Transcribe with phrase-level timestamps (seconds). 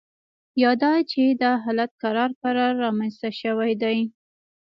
[0.61, 3.99] یا دا چې دا حالت کرار کرار رامینځته شوی دی